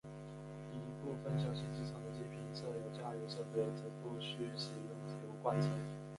[0.73, 5.67] 一部份小型机场的机坪设有加油设备则不需使用油罐车。